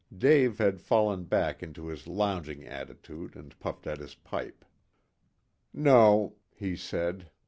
Dave 0.17 0.57
had 0.57 0.81
fallen 0.81 1.25
back 1.25 1.61
into 1.61 1.85
his 1.85 2.07
lounging 2.07 2.65
attitude 2.65 3.35
and 3.35 3.59
puffed 3.59 3.85
at 3.85 3.99
his 3.99 4.15
pipe. 4.15 4.65
"No," 5.75 6.37
he 6.55 6.75
said. 6.75 7.29